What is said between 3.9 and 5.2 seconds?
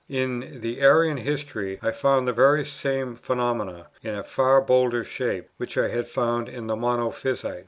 in a far bolder